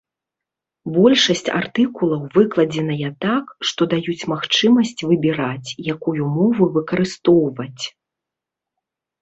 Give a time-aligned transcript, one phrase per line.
[0.93, 7.83] Большасць артыкулаў выкладзеныя так, што даюць магчымасць выбіраць, якую мову выкарыстоўваць.